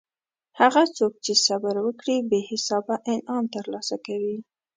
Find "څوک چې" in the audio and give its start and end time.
0.97-1.33